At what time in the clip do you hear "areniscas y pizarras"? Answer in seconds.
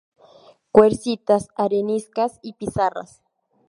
1.55-3.21